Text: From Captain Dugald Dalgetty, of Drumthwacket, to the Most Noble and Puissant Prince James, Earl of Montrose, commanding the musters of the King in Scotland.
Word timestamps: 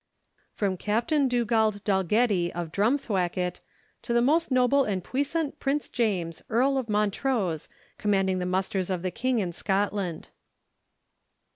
From 0.55 0.77
Captain 0.77 1.27
Dugald 1.27 1.83
Dalgetty, 1.83 2.51
of 2.53 2.71
Drumthwacket, 2.71 3.59
to 4.01 4.13
the 4.13 4.19
Most 4.23 4.49
Noble 4.49 4.83
and 4.83 5.03
Puissant 5.03 5.59
Prince 5.59 5.89
James, 5.89 6.41
Earl 6.49 6.79
of 6.79 6.89
Montrose, 6.89 7.69
commanding 7.99 8.39
the 8.39 8.47
musters 8.47 8.89
of 8.89 9.03
the 9.03 9.11
King 9.11 9.37
in 9.37 9.51
Scotland. 9.51 10.29